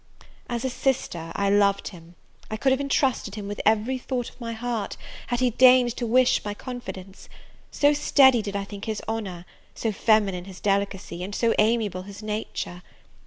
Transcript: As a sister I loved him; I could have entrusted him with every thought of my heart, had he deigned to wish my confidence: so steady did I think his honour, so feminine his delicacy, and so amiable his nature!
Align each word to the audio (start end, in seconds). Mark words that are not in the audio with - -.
As 0.49 0.65
a 0.65 0.69
sister 0.71 1.31
I 1.35 1.51
loved 1.51 1.89
him; 1.89 2.15
I 2.49 2.57
could 2.57 2.71
have 2.71 2.81
entrusted 2.81 3.35
him 3.35 3.47
with 3.47 3.61
every 3.67 3.99
thought 3.99 4.29
of 4.31 4.41
my 4.41 4.53
heart, 4.53 4.97
had 5.27 5.41
he 5.41 5.51
deigned 5.51 5.95
to 5.97 6.07
wish 6.07 6.43
my 6.43 6.55
confidence: 6.55 7.29
so 7.69 7.93
steady 7.93 8.41
did 8.41 8.55
I 8.55 8.63
think 8.63 8.85
his 8.85 9.03
honour, 9.07 9.45
so 9.75 9.91
feminine 9.91 10.45
his 10.45 10.59
delicacy, 10.59 11.21
and 11.23 11.35
so 11.35 11.53
amiable 11.59 12.01
his 12.01 12.23
nature! 12.23 12.81